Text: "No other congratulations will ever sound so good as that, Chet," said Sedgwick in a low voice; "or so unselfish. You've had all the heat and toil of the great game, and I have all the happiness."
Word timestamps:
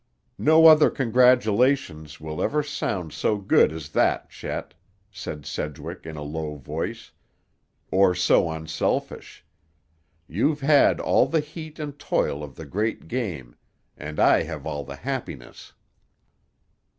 "No 0.39 0.65
other 0.65 0.89
congratulations 0.89 2.19
will 2.19 2.41
ever 2.41 2.63
sound 2.63 3.13
so 3.13 3.37
good 3.37 3.71
as 3.71 3.89
that, 3.89 4.31
Chet," 4.31 4.73
said 5.11 5.45
Sedgwick 5.45 6.07
in 6.07 6.17
a 6.17 6.23
low 6.23 6.55
voice; 6.55 7.11
"or 7.91 8.15
so 8.15 8.49
unselfish. 8.49 9.45
You've 10.27 10.61
had 10.61 10.99
all 10.99 11.27
the 11.27 11.39
heat 11.39 11.77
and 11.77 11.99
toil 11.99 12.41
of 12.43 12.55
the 12.55 12.65
great 12.65 13.07
game, 13.07 13.55
and 13.95 14.19
I 14.19 14.41
have 14.41 14.65
all 14.65 14.83
the 14.83 14.95
happiness." 14.95 15.73